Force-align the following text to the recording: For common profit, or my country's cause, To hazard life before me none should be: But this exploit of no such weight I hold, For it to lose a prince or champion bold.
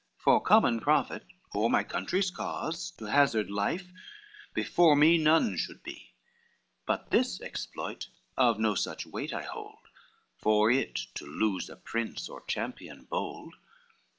For 0.17 0.41
common 0.41 0.79
profit, 0.79 1.27
or 1.53 1.69
my 1.69 1.83
country's 1.83 2.31
cause, 2.31 2.89
To 2.97 3.05
hazard 3.05 3.51
life 3.51 3.91
before 4.51 4.95
me 4.95 5.19
none 5.19 5.57
should 5.57 5.83
be: 5.83 6.15
But 6.87 7.11
this 7.11 7.39
exploit 7.39 8.07
of 8.35 8.57
no 8.57 8.73
such 8.73 9.05
weight 9.05 9.31
I 9.31 9.43
hold, 9.43 9.87
For 10.39 10.71
it 10.71 10.95
to 11.13 11.25
lose 11.27 11.69
a 11.69 11.75
prince 11.75 12.27
or 12.29 12.41
champion 12.47 13.03
bold. 13.11 13.53